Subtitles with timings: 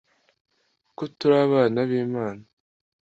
[0.97, 2.43] ko turi abana b'imana